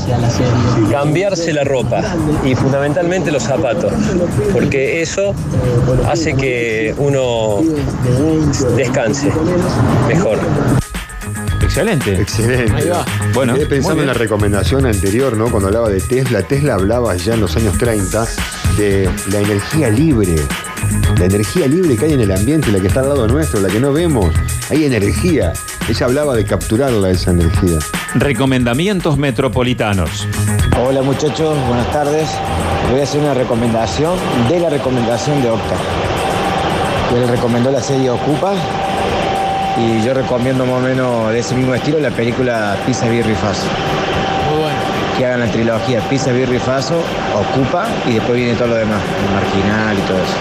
cambiarse 0.90 1.52
la 1.52 1.66
ropa 1.66 2.02
y 2.46 2.56
fundamentalmente 2.56 3.30
los 3.30 3.44
zapatos, 3.44 3.92
porque 4.54 5.02
eso 5.02 5.36
hace 6.10 6.34
que 6.34 6.96
uno 6.98 7.62
descanse 8.78 9.30
mejor. 10.08 10.40
Excelente. 11.62 12.22
Excelente. 12.22 12.74
Ahí 12.74 12.88
va. 12.90 13.06
Bueno, 13.34 13.54
Quedé 13.54 13.66
muy 13.66 13.70
pensando 13.70 14.02
en 14.02 14.08
la 14.08 14.14
recomendación 14.14 14.86
anterior, 14.86 15.36
¿no? 15.38 15.50
Cuando 15.50 15.68
hablaba 15.68 15.90
de 15.90 16.02
Tesla. 16.02 16.42
Tesla 16.44 16.74
hablaba 16.76 17.16
ya 17.16 17.34
en 17.34 17.42
los 17.42 17.56
años 17.56 17.78
30 17.78 18.26
de 18.78 19.10
la 19.32 19.40
energía 19.40 19.90
libre. 19.90 20.36
La 21.18 21.26
energía 21.26 21.68
libre 21.68 21.96
que 21.96 22.06
hay 22.06 22.14
en 22.14 22.22
el 22.22 22.32
ambiente, 22.32 22.72
la 22.72 22.80
que 22.80 22.88
está 22.88 23.02
al 23.02 23.10
lado 23.10 23.28
nuestro, 23.28 23.62
la 23.62 23.70
que 23.70 23.80
no 23.80 23.94
vemos. 23.94 24.34
Hay 24.70 24.86
energía. 24.86 25.54
Ella 25.88 26.06
hablaba 26.06 26.36
de 26.36 26.46
capturarla, 26.46 27.10
esa 27.12 27.32
energía. 27.32 27.80
Recomendamientos 28.16 29.18
metropolitanos. 29.18 30.28
Hola 30.84 31.02
muchachos, 31.02 31.56
buenas 31.68 31.92
tardes. 31.92 32.30
Voy 32.90 33.00
a 33.00 33.04
hacer 33.04 33.22
una 33.22 33.34
recomendación 33.34 34.18
de 34.50 34.60
la 34.60 34.70
recomendación 34.70 35.42
de 35.42 35.50
Octa. 35.50 35.76
Él 37.16 37.28
recomendó 37.28 37.72
la 37.72 37.82
serie 37.82 38.10
Ocupa 38.10 38.54
y 39.78 40.06
yo 40.06 40.14
recomiendo 40.14 40.66
más 40.66 40.76
o 40.76 40.80
menos 40.80 41.32
de 41.32 41.40
ese 41.40 41.56
mismo 41.56 41.76
estilo 41.76 42.00
la 42.00 42.12
película 42.12 42.78
Pisa 42.86 43.08
Birri 43.10 43.36
Faso. 43.36 43.66
Muy 44.50 44.62
bueno. 44.62 44.78
Que 45.18 45.26
hagan 45.26 45.42
la 45.42 45.52
trilogía 45.52 46.00
Pisa 46.10 46.32
Birri 46.32 46.58
Faso, 46.58 46.96
Ocupa 47.36 47.88
y 48.08 48.14
después 48.14 48.38
viene 48.38 48.54
todo 48.56 48.70
lo 48.70 48.76
demás, 48.76 49.02
el 49.28 49.34
marginal 49.36 49.98
y 49.98 50.02
todo 50.02 50.18
eso. 50.18 50.38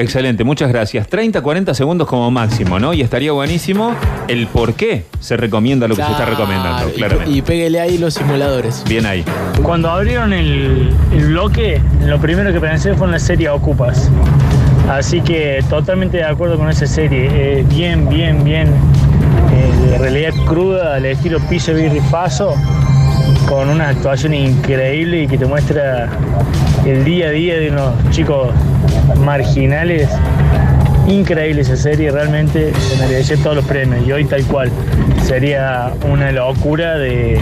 Excelente, 0.00 0.44
muchas 0.44 0.70
gracias. 0.70 1.06
30, 1.08 1.42
40 1.42 1.74
segundos 1.74 2.08
como 2.08 2.30
máximo, 2.30 2.78
¿no? 2.78 2.94
Y 2.94 3.02
estaría 3.02 3.32
buenísimo 3.32 3.94
el 4.28 4.46
por 4.46 4.74
qué 4.74 5.04
se 5.20 5.36
recomienda 5.36 5.86
lo 5.86 5.94
que 5.94 6.02
se 6.02 6.10
está 6.10 6.24
recomendando, 6.24 6.88
y- 6.88 6.92
claramente. 6.92 7.30
Y, 7.30 7.42
péguele 7.42 7.80
ahí 7.80 7.98
los 7.98 8.14
simuladores. 8.14 8.82
Bien 8.88 9.04
ahí. 9.04 9.24
Cuando 9.62 9.90
abrieron 9.90 10.32
el, 10.32 10.90
el 11.12 11.26
bloque, 11.26 11.80
lo 12.06 12.18
primero 12.18 12.50
que 12.52 12.60
pensé 12.60 12.94
fue 12.94 13.06
en 13.08 13.12
la 13.12 13.18
serie 13.18 13.50
Ocupas. 13.50 14.10
Así 14.88 15.20
que 15.20 15.62
totalmente 15.68 16.16
de 16.16 16.24
acuerdo 16.24 16.56
con 16.56 16.70
esa 16.70 16.86
serie. 16.86 17.28
Eh, 17.30 17.64
bien, 17.68 18.08
bien, 18.08 18.42
bien. 18.42 18.68
eh, 18.68 19.90
de 19.90 19.98
realidad 19.98 20.32
cruda, 20.46 20.94
al 20.94 21.04
estilo 21.04 21.38
Pisa 21.40 21.72
Birri 21.72 22.00
con 23.46 23.68
una 23.68 23.88
actuación 23.88 24.32
increíble 24.34 25.24
y 25.24 25.26
que 25.28 25.36
te 25.36 25.44
muestra 25.44 26.08
el 26.86 27.04
día 27.04 27.26
a 27.26 27.30
día 27.30 27.58
de 27.58 27.70
unos 27.70 27.92
chicos 28.10 28.48
marginales. 29.20 30.08
Increíble 31.08 31.62
esa 31.62 31.76
serie, 31.76 32.10
realmente 32.10 32.72
se 32.74 32.96
merecía 32.98 33.36
todos 33.38 33.56
los 33.56 33.64
premios. 33.64 34.06
Y 34.06 34.12
hoy 34.12 34.24
tal 34.24 34.44
cual. 34.44 34.70
Sería 35.24 35.92
una 36.10 36.32
locura 36.32 36.96
de, 36.98 37.40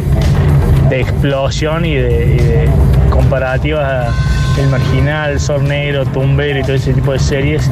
de 0.88 1.00
explosión 1.00 1.84
y 1.84 1.94
de, 1.94 2.66
y 3.06 3.10
comparativas 3.10 3.84
a 3.84 4.60
El 4.60 4.68
Marginal, 4.68 5.40
Sornero, 5.40 6.04
Tumbero 6.06 6.58
y 6.58 6.62
todo 6.62 6.74
ese 6.74 6.92
tipo 6.92 7.12
de 7.12 7.18
series 7.18 7.68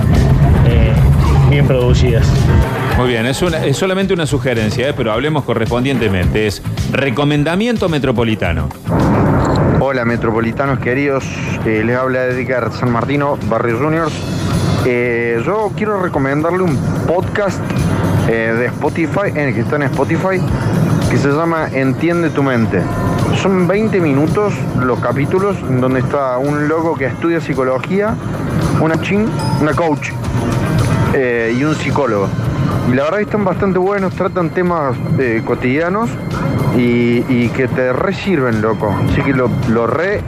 eh, 0.69 0.93
bien 1.51 1.67
producidas. 1.67 2.27
Muy 2.97 3.09
bien, 3.09 3.27
es 3.27 3.37
solamente 3.77 4.15
una 4.15 4.27
sugerencia, 4.27 4.89
¿eh? 4.89 4.95
pero 4.97 5.13
hablemos 5.13 5.45
correspondientemente. 5.45 6.47
Es 6.47 6.63
recomendamiento 6.93 7.89
metropolitano. 7.89 8.69
Hola 9.88 10.05
metropolitanos 10.05 10.81
queridos, 10.81 11.25
Eh, 11.64 11.85
les 11.85 11.97
habla 11.97 12.25
Edgar 12.25 12.73
San 12.73 12.90
Martino, 12.90 13.38
Barrio 13.49 13.78
Juniors. 13.78 14.12
Eh, 14.85 15.40
yo 15.47 15.71
quiero 15.76 16.02
recomendarle 16.02 16.64
un 16.64 16.76
podcast 17.07 17.61
eh, 18.26 18.52
de 18.59 18.66
Spotify, 18.66 19.28
en 19.28 19.49
el 19.49 19.55
que 19.55 19.61
está 19.61 19.76
en 19.76 19.85
Spotify, 19.85 20.43
que 21.09 21.16
se 21.16 21.28
llama 21.28 21.69
Entiende 21.73 22.31
tu 22.31 22.43
mente. 22.43 22.83
Son 23.40 23.69
20 23.69 24.00
minutos 24.00 24.55
los 24.76 24.99
capítulos 24.99 25.57
donde 25.81 26.00
está 26.00 26.37
un 26.38 26.66
loco 26.66 26.97
que 26.97 27.07
estudia 27.07 27.40
psicología, 27.40 28.16
una 28.81 29.00
chin, 29.00 29.28
una 29.61 29.73
coach 29.73 30.11
y 31.14 31.62
un 31.62 31.76
psicólogo. 31.76 32.28
Y 32.90 32.95
la 32.97 33.05
verdad 33.05 33.19
que 33.19 33.25
están 33.25 33.45
bastante 33.45 33.78
buenos, 33.78 34.12
tratan 34.14 34.50
temas 34.50 34.97
cotidianos 35.45 36.11
y, 36.76 37.25
y 37.28 37.49
que 37.50 37.68
te 37.68 37.92
re 37.92 38.14
sirven, 38.14 38.61
loco. 38.61 38.95
Así 39.11 39.23
que 39.23 39.33
lo, 39.33 39.50
lo 39.68 39.87
re 39.87 40.21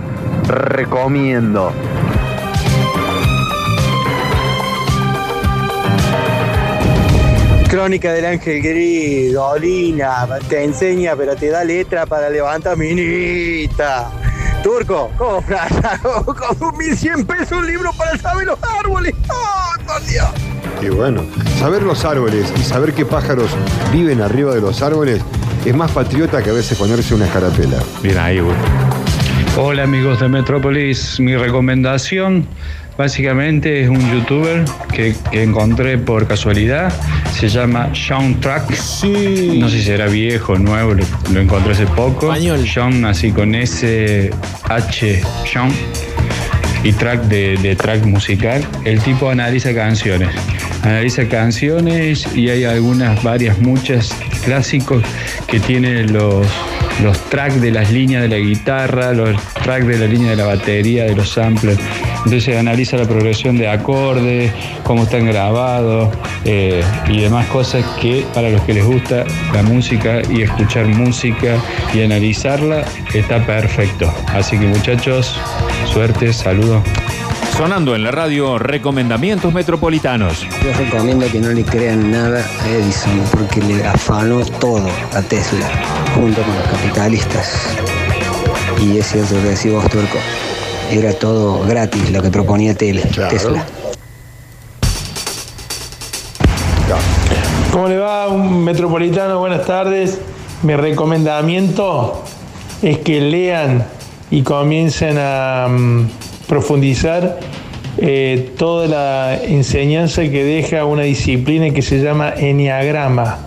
recomiendo. 0.47 1.73
Crónica 7.69 8.15
del 8.15 8.25
Ángel 8.25 8.63
Gris, 8.63 9.35
Dolina, 9.35 10.27
te 10.49 10.65
enseña 10.65 11.15
pero 11.15 11.37
te 11.37 11.51
da 11.51 11.65
letra 11.65 12.07
para 12.07 12.31
levantar 12.31 12.79
minita. 12.79 14.11
Turco, 14.63 15.11
compra 15.19 15.69
con 16.59 16.79
1100 16.79 17.27
pesos 17.27 17.59
un 17.59 17.67
libro 17.67 17.91
para 17.93 18.17
saber 18.17 18.47
los 18.47 18.59
árboles. 18.63 19.15
¡Ay, 19.29 19.85
por 19.87 20.03
Dios! 20.07 20.29
Y 20.81 20.89
bueno, 20.89 21.23
saber 21.59 21.83
los 21.83 22.05
árboles 22.07 22.53
y 22.57 22.63
saber 22.63 22.95
qué 22.95 23.05
pájaros 23.05 23.51
viven 23.93 24.23
arriba 24.23 24.55
de 24.55 24.63
los 24.63 24.81
árboles 24.81 25.21
es 25.69 25.75
más 25.77 25.91
patriota 25.93 26.43
que 26.43 26.51
a 26.51 26.53
veces 26.55 26.77
ponerse 26.79 27.15
una 27.15 27.27
escarapela. 27.27 27.79
Bien 28.03 28.19
ahí, 28.19 28.41
Gus. 28.41 28.55
Hola 29.57 29.83
amigos 29.85 30.21
de 30.21 30.29
Metrópolis, 30.29 31.19
mi 31.19 31.37
recomendación 31.37 32.47
básicamente 32.97 33.83
es 33.83 33.89
un 33.89 34.01
youtuber 34.13 34.65
que, 34.93 35.15
que 35.31 35.43
encontré 35.43 35.99
por 35.99 36.27
casualidad, 36.27 36.93
se 37.33 37.49
llama 37.49 37.91
Sean 37.95 38.41
Track, 38.41 38.73
Sí. 38.75 39.59
no 39.61 39.69
sé 39.69 39.79
si 39.79 39.85
será 39.85 40.07
viejo 40.07 40.55
o 40.55 40.59
nuevo, 40.59 40.95
lo, 40.95 41.05
lo 41.33 41.41
encontré 41.41 41.73
hace 41.73 41.87
poco, 41.87 42.33
Español. 42.33 42.67
Sean 42.69 43.05
así 43.05 43.31
con 43.33 43.55
S 43.55 44.31
H 44.69 45.23
Sean 45.51 45.71
y 46.85 46.93
track 46.93 47.23
de, 47.25 47.77
track 47.77 48.05
musical, 48.05 48.67
el 48.85 49.01
tipo 49.01 49.31
analiza 49.31 49.75
canciones, 49.75 50.31
analiza 50.83 51.29
canciones 51.29 52.27
y 52.35 52.49
hay 52.49 52.65
algunas, 52.65 53.23
varias, 53.23 53.59
muchas 53.59 54.11
clásicos 54.45 55.03
que 55.47 55.61
tienen 55.61 56.13
los, 56.13 56.47
los 57.03 57.19
tracks 57.31 57.61
de 57.61 57.71
las 57.71 57.91
líneas 57.91 58.23
de 58.23 58.29
la 58.29 58.39
guitarra, 58.39 59.13
los 59.13 59.37
tracks 59.65 59.87
de 59.87 59.99
la 59.99 60.07
línea 60.07 60.31
de 60.31 60.37
la 60.37 60.47
batería, 60.47 61.05
de 61.05 61.15
los 61.15 61.31
samplers. 61.31 61.81
Entonces 62.25 62.57
analiza 62.57 62.97
la 62.97 63.07
progresión 63.07 63.57
de 63.57 63.69
acordes, 63.69 64.53
cómo 64.83 65.05
están 65.05 65.27
grabados 65.27 66.15
eh, 66.45 66.83
y 67.09 67.21
demás 67.21 67.47
cosas 67.47 67.85
que 68.01 68.25
para 68.35 68.51
los 68.51 68.61
que 68.63 68.75
les 68.75 68.85
gusta 68.85 69.25
la 69.53 69.63
música 69.63 70.21
y 70.31 70.43
escuchar 70.43 70.87
música 70.87 71.57
y 71.95 72.03
analizarla 72.03 72.85
está 73.15 73.45
perfecto. 73.47 74.13
Así 74.29 74.59
que 74.59 74.67
muchachos, 74.67 75.39
suerte, 75.93 76.33
saludos. 76.33 76.83
Sonando 77.57 77.97
en 77.97 78.05
la 78.05 78.11
radio, 78.13 78.59
recomendamientos 78.59 79.53
metropolitanos. 79.53 80.47
Yo 80.63 80.73
recomiendo 80.79 81.27
que 81.31 81.41
no 81.41 81.49
le 81.49 81.65
crean 81.65 82.11
nada 82.11 82.45
a 82.63 82.69
Edison 82.69 83.21
porque 83.33 83.61
le 83.61 83.85
afanó 83.85 84.41
todo 84.61 84.89
a 85.15 85.23
Tesla 85.23 85.67
junto 86.15 86.41
con 86.43 86.55
los 86.55 86.65
capitalistas. 86.69 87.75
Y 88.81 88.99
es 88.99 89.07
cierto 89.09 89.35
lo 89.35 89.43
que 89.43 89.49
decís 89.51 89.73
vos, 89.73 89.89
Turco. 89.91 90.19
Era 90.91 91.13
todo 91.15 91.67
gratis 91.67 92.11
lo 92.13 92.23
que 92.23 92.31
proponía 92.31 92.75
Tele- 92.75 93.03
Tesla. 93.29 93.65
¿Cómo 97.73 97.89
le 97.89 97.99
va? 97.99 98.29
Un 98.29 98.65
metropolitano, 98.65 99.41
buenas 99.41 99.67
tardes. 99.67 100.19
Mi 100.63 100.75
recomendamiento 100.77 102.23
es 102.83 102.99
que 102.99 103.21
lean 103.21 103.85
y 104.31 104.43
comiencen 104.43 105.17
a 105.19 105.67
mm, 105.69 106.09
profundizar 106.47 107.39
eh, 107.99 108.53
toda 108.57 108.87
la 108.87 109.43
enseñanza 109.43 110.23
que 110.23 110.45
deja 110.45 110.85
una 110.85 111.03
disciplina 111.03 111.71
que 111.71 111.83
se 111.83 112.01
llama 112.01 112.33
Enneagrama. 112.37 113.39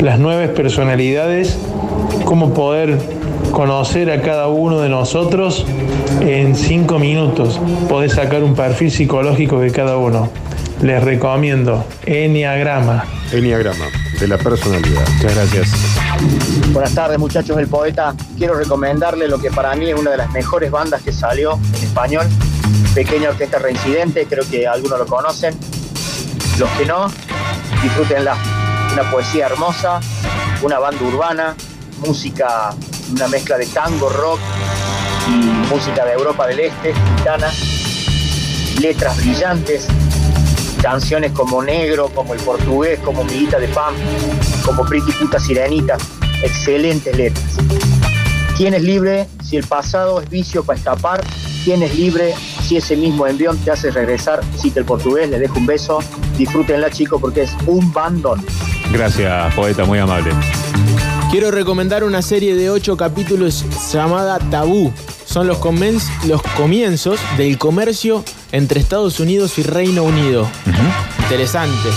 Las 0.00 0.18
nueve 0.18 0.48
personalidades, 0.48 1.58
cómo 2.24 2.52
poder 2.52 2.98
conocer 3.52 4.10
a 4.10 4.20
cada 4.20 4.48
uno 4.48 4.80
de 4.80 4.88
nosotros 4.88 5.64
en 6.20 6.54
cinco 6.54 6.98
minutos. 6.98 7.60
Podés 7.88 8.12
sacar 8.12 8.42
un 8.42 8.54
perfil 8.54 8.90
psicológico 8.90 9.60
de 9.60 9.70
cada 9.70 9.96
uno. 9.96 10.30
Les 10.82 11.02
recomiendo 11.02 11.84
Enneagrama. 12.04 13.04
Enneagrama, 13.32 13.86
de 14.18 14.28
la 14.28 14.38
personalidad. 14.38 15.06
Muchas 15.16 15.34
gracias. 15.34 15.91
Buenas 16.72 16.94
tardes 16.94 17.18
muchachos 17.18 17.56
del 17.56 17.68
Poeta. 17.68 18.14
Quiero 18.38 18.54
recomendarle 18.54 19.28
lo 19.28 19.38
que 19.38 19.50
para 19.50 19.74
mí 19.74 19.90
es 19.90 19.98
una 19.98 20.10
de 20.10 20.16
las 20.16 20.30
mejores 20.32 20.70
bandas 20.70 21.02
que 21.02 21.12
salió 21.12 21.58
en 21.76 21.84
español. 21.84 22.26
Pequeña 22.94 23.30
Orquesta 23.30 23.58
Reincidente, 23.58 24.26
creo 24.26 24.48
que 24.48 24.66
algunos 24.66 24.98
lo 24.98 25.06
conocen. 25.06 25.54
Los 26.58 26.70
que 26.70 26.86
no, 26.86 27.08
disfrútenla. 27.82 28.36
Una 28.92 29.10
poesía 29.10 29.46
hermosa, 29.46 30.00
una 30.62 30.78
banda 30.78 31.02
urbana, 31.04 31.56
música, 32.06 32.74
una 33.10 33.28
mezcla 33.28 33.56
de 33.58 33.66
tango, 33.66 34.08
rock 34.08 34.40
y 35.28 35.72
música 35.72 36.04
de 36.04 36.12
Europa 36.12 36.46
del 36.46 36.60
Este, 36.60 36.94
gitana. 37.16 37.50
Letras 38.80 39.16
brillantes, 39.18 39.86
canciones 40.82 41.30
como 41.32 41.62
Negro, 41.62 42.08
como 42.12 42.34
El 42.34 42.40
Portugués, 42.40 42.98
como 43.04 43.22
Miguita 43.24 43.58
de 43.58 43.68
Pan, 43.68 43.94
como 44.64 44.84
Pretty 44.84 45.12
Puta 45.12 45.38
Sirenita, 45.38 45.96
excelentes 46.42 47.16
letras. 47.16 47.56
¿Quién 48.56 48.74
es 48.74 48.82
libre 48.82 49.28
si 49.44 49.56
el 49.56 49.64
pasado 49.64 50.20
es 50.20 50.28
vicio 50.28 50.64
para 50.64 50.78
escapar? 50.78 51.24
¿Quién 51.64 51.84
es 51.84 51.96
libre 51.96 52.34
si 52.62 52.76
ese 52.76 52.96
mismo 52.96 53.26
envión 53.26 53.56
te 53.58 53.70
hace 53.70 53.92
regresar? 53.92 54.40
Cita 54.58 54.80
el 54.80 54.84
portugués, 54.84 55.30
le 55.30 55.38
dejo 55.38 55.58
un 55.58 55.66
beso. 55.66 56.00
Disfrútenla, 56.36 56.90
chicos, 56.90 57.20
porque 57.20 57.42
es 57.42 57.52
un 57.66 57.92
bandón. 57.92 58.44
Gracias, 58.92 59.54
poeta, 59.54 59.84
muy 59.84 60.00
amable. 60.00 60.32
Quiero 61.30 61.50
recomendar 61.52 62.02
una 62.02 62.20
serie 62.20 62.56
de 62.56 62.70
ocho 62.70 62.96
capítulos 62.96 63.64
llamada 63.92 64.38
Tabú. 64.50 64.92
son 65.24 65.46
los, 65.46 65.58
los 66.26 66.42
comienzos 66.42 67.20
del 67.38 67.56
comercio 67.56 68.24
entre 68.52 68.80
Estados 68.80 69.18
Unidos 69.18 69.58
y 69.58 69.62
Reino 69.62 70.04
Unido. 70.04 70.48
Interesante. 71.22 71.88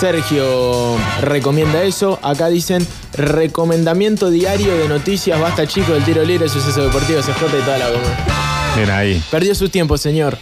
Sergio 0.00 0.96
recomienda 1.20 1.82
eso. 1.82 2.18
Acá 2.22 2.48
dicen 2.48 2.86
recomendamiento 3.12 4.30
diario 4.30 4.76
de 4.76 4.88
noticias. 4.88 5.38
Basta 5.40 5.66
chico 5.66 5.92
del 5.92 6.04
tiro 6.04 6.24
libre, 6.24 6.48
suceso 6.48 6.82
deportivo, 6.84 7.20
CJ 7.20 7.58
y 7.58 7.62
toda 7.62 7.78
la 7.78 7.88
goma. 7.90 8.74
Bien 8.76 8.90
ahí. 8.90 9.22
Perdió 9.30 9.54
su 9.54 9.68
tiempo, 9.68 9.98
señor. 9.98 10.38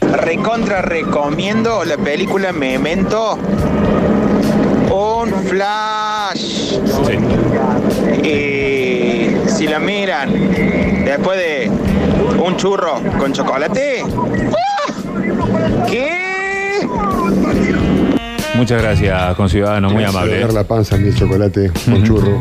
Recontra 0.00 0.82
recomiendo 0.82 1.84
la 1.84 1.96
película 1.96 2.52
Memento. 2.52 3.38
Un 4.90 5.32
flash. 5.46 6.78
Y 8.22 9.48
si 9.48 9.66
la 9.66 9.78
miran 9.78 10.30
después 11.04 11.38
de 11.38 11.70
un 12.42 12.56
churro 12.56 13.00
con 13.18 13.32
chocolate. 13.32 14.02
¡ah! 14.02 15.86
¿Qué? 15.88 16.86
Muchas 18.54 18.82
gracias, 18.82 19.34
conciudadano, 19.36 19.90
muy 19.90 20.04
amable. 20.04 20.40
Dar 20.40 20.52
la 20.52 20.64
panza 20.64 20.96
en 20.96 21.06
mi 21.06 21.14
chocolate 21.14 21.70
con 21.84 22.02
churro. 22.04 22.40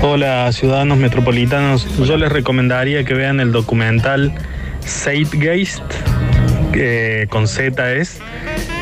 Hola 0.00 0.50
ciudadanos 0.52 0.96
metropolitanos, 0.96 1.86
yo 1.98 2.16
les 2.16 2.30
recomendaría 2.30 3.04
que 3.04 3.14
vean 3.14 3.40
el 3.40 3.52
documental 3.52 4.32
Zeitgeist, 4.84 5.82
eh, 6.72 7.26
con 7.28 7.48
Z 7.48 7.92
es, 7.92 8.20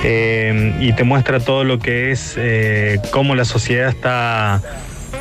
eh, 0.05 0.77
y 0.79 0.93
te 0.93 1.05
muestra 1.05 1.41
todo 1.41 1.65
lo 1.65 1.79
que 1.79 2.11
es, 2.11 2.35
eh, 2.37 3.01
cómo 3.11 3.35
la 3.35 3.45
sociedad 3.45 3.89
está 3.89 4.63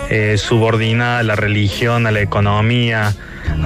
eh, 0.10 0.36
subordinada 0.38 1.20
a 1.20 1.24
la 1.24 1.36
religión, 1.36 2.08
a 2.08 2.12
la 2.12 2.22
economía, 2.22 3.14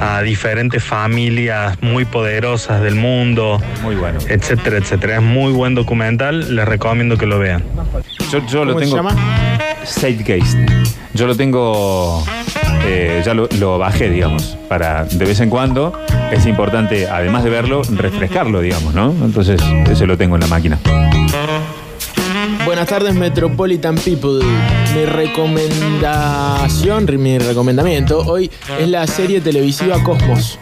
a 0.01 0.21
diferentes 0.21 0.83
familias 0.83 1.77
muy 1.81 2.05
poderosas 2.05 2.81
del 2.81 2.95
mundo, 2.95 3.61
muy 3.81 3.95
bueno. 3.95 4.19
etcétera, 4.27 4.77
etcétera. 4.77 5.15
Es 5.17 5.21
muy 5.21 5.51
buen 5.53 5.75
documental, 5.75 6.55
les 6.55 6.65
recomiendo 6.67 7.17
que 7.17 7.25
lo 7.25 7.39
vean. 7.39 7.63
Yo, 8.31 8.45
yo 8.47 8.65
lo 8.65 8.73
¿Cómo 8.73 8.79
se 8.79 8.85
tengo. 8.85 8.95
llama? 8.97 9.15
Zeitgeist. 9.85 10.57
Yo 11.13 11.25
lo 11.27 11.35
tengo. 11.35 12.23
eh, 12.85 13.21
ya 13.25 13.33
lo, 13.33 13.47
lo 13.59 13.77
bajé, 13.77 14.09
digamos. 14.09 14.57
Para 14.67 15.05
de 15.05 15.25
vez 15.25 15.39
en 15.39 15.49
cuando 15.49 15.93
es 16.31 16.45
importante, 16.45 17.07
además 17.07 17.43
de 17.43 17.49
verlo, 17.49 17.81
refrescarlo, 17.95 18.61
digamos, 18.61 18.93
¿no? 18.93 19.11
Entonces, 19.23 19.59
ese 19.89 20.05
lo 20.05 20.17
tengo 20.17 20.35
en 20.35 20.41
la 20.41 20.47
máquina. 20.47 20.77
Buenas 22.79 22.97
tardes, 22.97 23.13
Metropolitan 23.13 23.95
People. 23.95 24.39
Mi 24.95 25.03
recomendación, 25.03 27.05
mi 27.21 27.37
recomendamiento 27.37 28.19
hoy 28.19 28.49
es 28.79 28.87
la 28.87 29.05
serie 29.05 29.41
televisiva 29.41 30.01
Cosmos. 30.01 30.57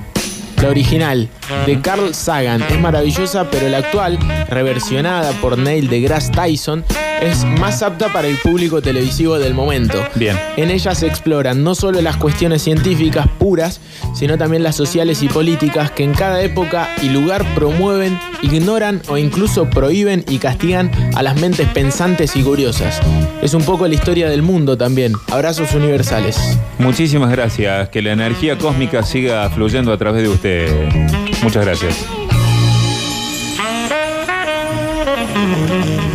La 0.60 0.70
original, 0.70 1.30
de 1.68 1.80
Carl 1.80 2.16
Sagan, 2.16 2.64
es 2.64 2.80
maravillosa, 2.80 3.52
pero 3.52 3.70
la 3.70 3.78
actual, 3.78 4.18
reversionada 4.50 5.32
por 5.34 5.60
Neil 5.60 5.90
deGrasse 5.90 6.32
Tyson, 6.32 6.84
es 7.22 7.46
más 7.60 7.82
apta 7.82 8.12
para 8.12 8.28
el 8.28 8.38
público 8.38 8.82
televisivo 8.82 9.40
del 9.40 9.54
momento. 9.54 10.04
Bien. 10.16 10.40
En 10.56 10.70
ella 10.70 10.94
se 10.96 11.08
exploran 11.08 11.64
no 11.64 11.76
solo 11.76 12.02
las 12.02 12.18
cuestiones 12.18 12.62
científicas 12.62 13.28
puras, 13.38 13.80
sino 14.14 14.38
también 14.38 14.64
las 14.64 14.76
sociales 14.76 15.24
y 15.24 15.28
políticas 15.28 15.92
que 15.92 16.04
en 16.04 16.14
cada 16.14 16.42
época 16.42 16.90
y 17.02 17.10
lugar 17.10 17.46
promueven, 17.56 18.20
ignoran 18.42 19.02
o 19.08 19.18
incluso 19.18 19.70
prohíben 19.70 20.24
y 20.28 20.38
castigan 20.38 20.92
a 21.16 21.24
las 21.24 21.40
mentes 21.40 21.68
pensantes 21.70 22.36
y 22.36 22.44
curiosas. 22.44 23.00
Es 23.42 23.54
un 23.54 23.64
poco 23.64 23.88
la 23.88 23.96
historia 23.96 24.30
del 24.30 24.42
mundo 24.42 24.78
también. 24.78 25.14
Abrazos 25.32 25.74
universales. 25.74 26.38
Muchísimas 26.80 27.32
gracias. 27.32 27.90
Que 27.90 28.02
la 28.02 28.12
energía 28.12 28.58
cósmica 28.58 29.04
siga 29.04 29.50
fluyendo 29.50 29.92
a 29.92 29.98
través 29.98 30.24
de 30.24 30.30
usted. 30.30 30.90
Muchas 31.44 31.66
gracias. 31.66 32.17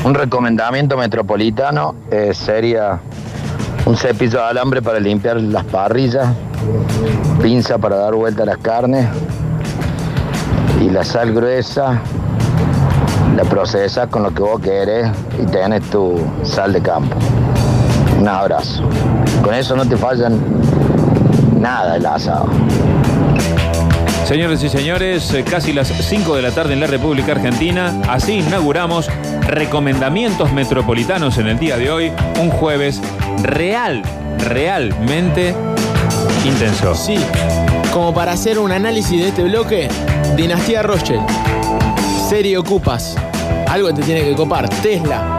Un 0.05 0.15
recomendamiento 0.15 0.97
metropolitano 0.97 1.95
eh, 2.11 2.33
sería 2.35 3.01
un 3.87 3.97
cepillo 3.97 4.39
de 4.39 4.45
alambre 4.45 4.83
para 4.83 4.99
limpiar 5.01 5.41
las 5.41 5.65
parrillas, 5.65 6.29
pinza 7.41 7.79
para 7.79 7.97
dar 7.97 8.15
vuelta 8.15 8.43
a 8.43 8.47
las 8.47 8.59
carnes 8.59 9.07
y 10.81 10.91
la 10.91 11.05
sal 11.05 11.33
gruesa 11.33 12.01
la 13.37 13.45
procesas 13.45 14.09
con 14.09 14.23
lo 14.23 14.35
que 14.35 14.43
vos 14.43 14.61
querés 14.61 15.09
y 15.41 15.47
tenés 15.47 15.83
tu 15.91 16.19
sal 16.43 16.73
de 16.73 16.83
campo. 16.83 17.17
Un 18.19 18.29
abrazo. 18.29 18.83
Con 19.43 19.55
eso 19.55 19.75
no 19.75 19.87
te 19.87 19.97
fallan 19.97 20.39
nada 21.59 21.97
el 21.97 22.07
asado. 22.07 22.47
Señores 24.33 24.65
y 24.65 24.71
señores, 24.71 25.35
eh, 25.35 25.45
casi 25.45 25.75
las 25.75 25.89
5 25.89 26.35
de 26.37 26.41
la 26.41 26.53
tarde 26.53 26.73
en 26.73 26.81
la 26.81 26.87
República 26.87 27.33
Argentina. 27.33 28.01
Así 28.09 28.39
inauguramos 28.39 29.11
recomendamientos 29.47 30.55
metropolitanos 30.55 31.37
en 31.37 31.49
el 31.49 31.59
día 31.59 31.77
de 31.77 31.91
hoy. 31.91 32.13
Un 32.41 32.49
jueves 32.49 33.03
real, 33.43 34.03
realmente 34.39 35.55
intenso. 36.47 36.95
Sí, 36.95 37.19
como 37.93 38.15
para 38.15 38.33
hacer 38.33 38.59
un 38.59 38.73
análisis 38.73 39.21
de 39.21 39.29
este 39.29 39.43
bloque, 39.43 39.89
Dinastía 40.35 40.83
Rothschild, 40.83 41.27
serie 42.31 42.57
Ocupas, 42.57 43.15
algo 43.69 43.93
te 43.93 44.01
tiene 44.01 44.23
que 44.23 44.33
copar, 44.33 44.67
Tesla, 44.67 45.39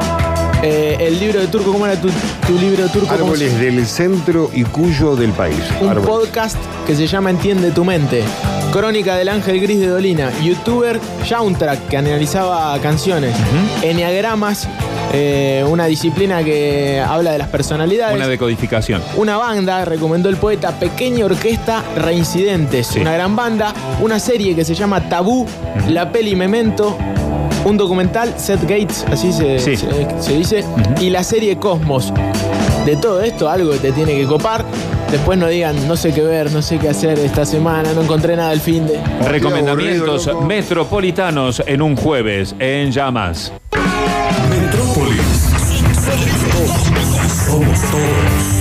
eh, 0.64 0.98
el 1.00 1.20
libro 1.20 1.40
de 1.42 1.48
turco, 1.48 1.72
¿cómo 1.72 1.86
era 1.86 2.00
tu, 2.00 2.10
tu 2.48 2.58
libro 2.58 2.84
de 2.84 2.90
turco? 2.90 3.08
¿Cómo 3.08 3.36
se- 3.36 3.46
Árboles 3.46 3.60
del 3.60 3.86
centro 3.86 4.50
y 4.54 4.64
cuyo 4.64 5.16
del 5.16 5.32
país. 5.32 5.60
Un 5.82 5.90
Árboles. 5.90 6.10
podcast 6.10 6.58
que 6.88 6.96
se 6.96 7.06
llama 7.06 7.30
Entiende 7.30 7.72
tu 7.72 7.84
mente. 7.84 8.24
Crónica 8.72 9.16
del 9.18 9.30
Ángel 9.30 9.60
Gris 9.62 9.80
de 9.80 9.88
Dolina. 9.88 10.32
Youtuber 10.42 11.00
Soundtrack 11.28 11.88
que 11.90 11.98
analizaba 11.98 12.78
canciones. 12.80 13.36
Enneagramas, 13.84 14.68
eh, 15.12 15.64
una 15.68 15.86
disciplina 15.86 16.44
que 16.44 17.00
habla 17.06 17.34
de 17.34 17.38
las 17.38 17.50
personalidades. 17.50 18.16
Una 18.16 18.28
decodificación. 18.28 19.02
Una 19.16 19.38
banda, 19.38 19.86
recomendó 19.86 20.30
el 20.30 20.38
poeta 20.38 20.72
Pequeña 20.80 21.26
Orquesta 21.26 21.84
Reincidentes. 21.98 22.88
Sí. 22.88 23.00
Una 23.00 23.14
gran 23.14 23.36
banda. 23.36 23.74
Una 24.02 24.18
serie 24.20 24.56
que 24.56 24.66
se 24.66 24.74
llama 24.74 25.08
Tabú, 25.10 25.46
La 25.90 26.12
Peli 26.12 26.36
Memento. 26.36 26.98
Un 27.66 27.78
documental, 27.78 28.34
Seth 28.38 28.62
Gates, 28.64 29.06
así 29.12 29.32
se, 29.32 29.58
Sí. 29.60 29.78
se- 29.78 29.88
se 30.22 30.34
dice. 30.38 30.64
Y 31.00 31.10
la 31.10 31.24
serie 31.24 31.58
Cosmos. 31.58 32.14
De 32.86 32.98
todo 32.98 33.22
esto, 33.22 33.50
algo 33.50 33.72
que 33.72 33.78
te 33.78 33.92
tiene 33.94 34.14
que 34.16 34.26
copar. 34.26 34.66
Después 35.10 35.38
no 35.38 35.48
digan, 35.48 35.88
no 35.88 35.96
sé 35.96 36.12
qué 36.12 36.22
ver, 36.22 36.52
no 36.52 36.62
sé 36.62 36.78
qué 36.80 36.90
hacer 36.90 37.18
esta 37.20 37.46
semana, 37.46 37.94
no 37.94 38.02
encontré 38.02 38.36
nada 38.36 38.52
el 38.52 38.60
fin 38.60 38.86
de. 38.88 39.00
Recomendamientos 39.30 40.30
metropolitanos 40.46 41.64
en 41.66 41.82
un 41.82 41.96
jueves 41.96 42.54
en 42.60 42.92
llamas. 42.92 43.54
Metrópolis. 44.50 45.22
Somos 47.46 47.80
todos. 47.82 48.53